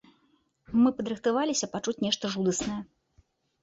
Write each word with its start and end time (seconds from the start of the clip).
Мы 0.85 0.93
падрыхтаваліся 1.03 1.71
пачуць 1.77 1.97
нешта 2.09 2.25
жудаснае. 2.37 2.85